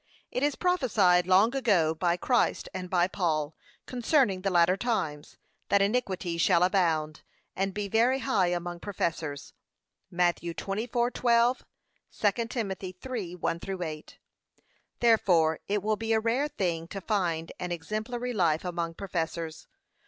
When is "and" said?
2.73-2.89, 7.55-7.71